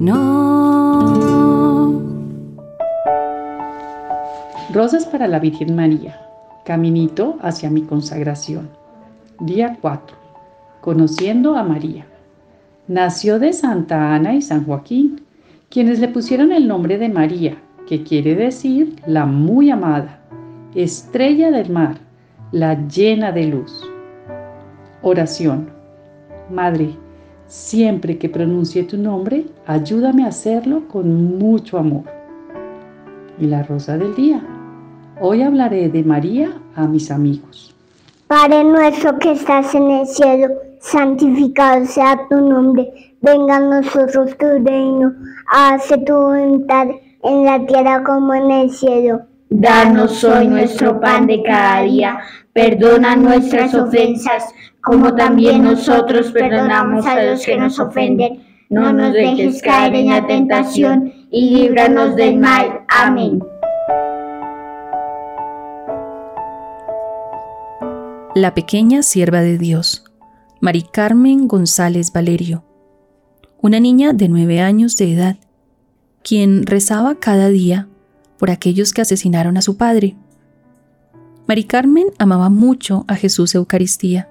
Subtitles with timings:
[0.00, 0.30] no.
[4.72, 6.20] Rosas para la Virgen María.
[6.64, 8.68] Caminito hacia mi consagración.
[9.40, 10.16] Día 4.
[10.80, 12.06] Conociendo a María.
[12.86, 15.22] Nació de Santa Ana y San Joaquín,
[15.68, 17.56] quienes le pusieron el nombre de María,
[17.86, 20.20] que quiere decir la muy amada,
[20.74, 21.98] estrella del mar,
[22.52, 23.84] la llena de luz.
[25.02, 25.70] Oración.
[26.50, 26.96] Madre,
[27.50, 32.04] siempre que pronuncie tu nombre, ayúdame a hacerlo con mucho amor.
[33.38, 34.40] Y la rosa del día.
[35.20, 37.74] Hoy hablaré de María a mis amigos.
[38.28, 40.48] Padre nuestro que estás en el cielo,
[40.80, 42.88] santificado sea tu nombre.
[43.20, 45.12] Venga a nosotros tu reino.
[45.52, 46.86] Hace tu voluntad
[47.24, 49.22] en la tierra como en el cielo.
[49.52, 52.20] Danos hoy nuestro pan de cada día.
[52.52, 54.44] Perdona nuestras ofensas,
[54.80, 58.46] como también nosotros perdonamos a los que nos ofenden.
[58.68, 62.82] No nos dejes caer en la tentación y líbranos del mal.
[62.86, 63.42] Amén.
[68.36, 70.04] La pequeña sierva de Dios,
[70.60, 72.62] Mari Carmen González Valerio,
[73.60, 75.36] una niña de nueve años de edad,
[76.22, 77.89] quien rezaba cada día
[78.40, 80.16] por aquellos que asesinaron a su padre.
[81.46, 84.30] Mari Carmen amaba mucho a Jesús Eucaristía.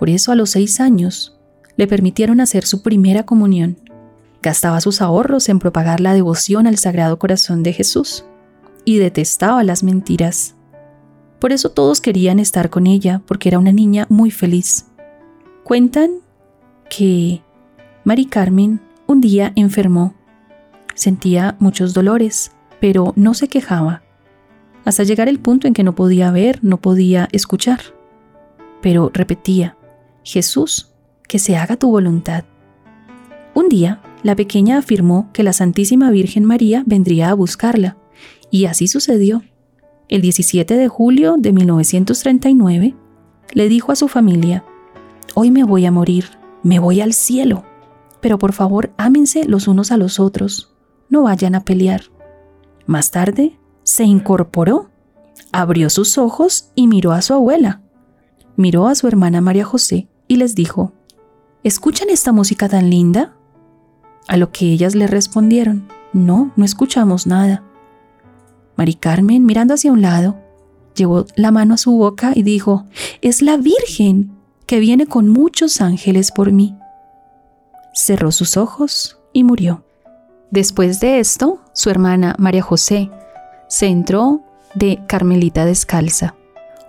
[0.00, 1.38] Por eso a los seis años
[1.76, 3.78] le permitieron hacer su primera comunión.
[4.42, 8.24] Gastaba sus ahorros en propagar la devoción al Sagrado Corazón de Jesús
[8.84, 10.56] y detestaba las mentiras.
[11.38, 14.86] Por eso todos querían estar con ella porque era una niña muy feliz.
[15.62, 16.10] Cuentan
[16.90, 17.42] que
[18.02, 20.14] Mari Carmen un día enfermó.
[20.96, 22.50] Sentía muchos dolores
[22.84, 24.02] pero no se quejaba,
[24.84, 27.80] hasta llegar el punto en que no podía ver, no podía escuchar.
[28.82, 29.78] Pero repetía,
[30.22, 30.92] Jesús,
[31.26, 32.44] que se haga tu voluntad.
[33.54, 37.96] Un día, la pequeña afirmó que la Santísima Virgen María vendría a buscarla,
[38.50, 39.42] y así sucedió.
[40.10, 42.94] El 17 de julio de 1939,
[43.54, 44.62] le dijo a su familia,
[45.32, 46.26] Hoy me voy a morir,
[46.62, 47.64] me voy al cielo,
[48.20, 50.74] pero por favor ámense los unos a los otros,
[51.08, 52.12] no vayan a pelear.
[52.86, 54.90] Más tarde, se incorporó,
[55.52, 57.80] abrió sus ojos y miró a su abuela.
[58.56, 60.92] Miró a su hermana María José y les dijo,
[61.62, 63.34] ¿Escuchan esta música tan linda?
[64.28, 67.62] A lo que ellas le respondieron, no, no escuchamos nada.
[68.76, 70.36] Mari Carmen, mirando hacia un lado,
[70.94, 72.86] llevó la mano a su boca y dijo,
[73.20, 74.32] es la Virgen
[74.66, 76.76] que viene con muchos ángeles por mí.
[77.94, 79.84] Cerró sus ojos y murió.
[80.50, 83.10] Después de esto, su hermana María José
[83.68, 84.42] se entró
[84.74, 86.34] de Carmelita descalza.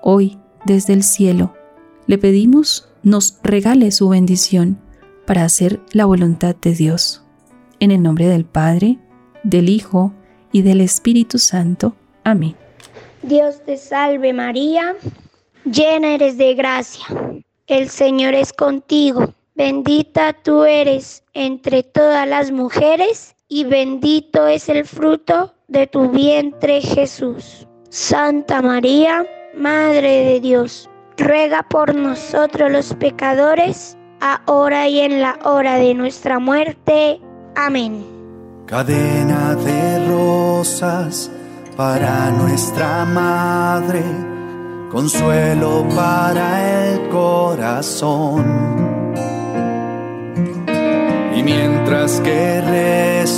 [0.01, 1.53] Hoy, desde el cielo,
[2.07, 4.79] le pedimos nos regale su bendición
[5.25, 7.23] para hacer la voluntad de Dios.
[7.79, 8.97] En el nombre del Padre,
[9.43, 10.11] del Hijo
[10.51, 11.95] y del Espíritu Santo.
[12.23, 12.55] Amén.
[13.21, 14.95] Dios te salve María,
[15.65, 17.05] llena eres de gracia.
[17.67, 19.33] El Señor es contigo.
[19.53, 26.81] Bendita tú eres entre todas las mujeres y bendito es el fruto de tu vientre
[26.81, 27.67] Jesús.
[27.89, 29.25] Santa María,
[29.55, 36.39] Madre de Dios, ruega por nosotros los pecadores, ahora y en la hora de nuestra
[36.39, 37.21] muerte.
[37.55, 38.05] Amén.
[38.65, 41.31] Cadena de rosas
[41.77, 44.03] para nuestra Madre,
[44.91, 48.85] consuelo para el corazón
[51.45, 52.61] mientras que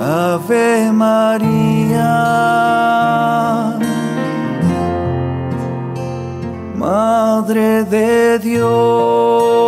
[0.00, 2.04] Ave María,
[6.76, 9.58] Madre de Dios.